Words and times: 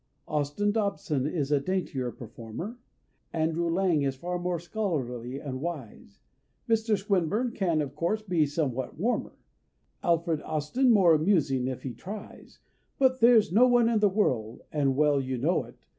Austin 0.27 0.71
Dobson 0.71 1.27
is 1.27 1.51
a 1.51 1.59
daintier 1.59 2.09
performer, 2.11 2.79
Andrew 3.33 3.69
Lang 3.69 4.01
is 4.01 4.15
far 4.15 4.39
more 4.39 4.57
scholarly 4.57 5.37
and 5.37 5.61
wise, 5.61 6.17
Mr. 6.67 6.97
Swinburne 6.97 7.51
can, 7.51 7.81
of 7.81 7.93
course, 7.93 8.23
be 8.23 8.47
somewhat 8.47 8.97
warmer, 8.97 9.37
Alfred 10.03 10.41
Austin 10.41 10.89
more 10.89 11.13
amusing, 11.13 11.67
if 11.67 11.83
he 11.83 11.93
tries; 11.93 12.57
But 12.97 13.19
there's 13.19 13.51
no 13.51 13.67
one 13.67 13.87
in 13.89 13.99
the 13.99 14.09
world 14.09 14.61
(and 14.71 14.95
well 14.95 15.21
you 15.21 15.37
know 15.37 15.65
it!) 15.65 15.77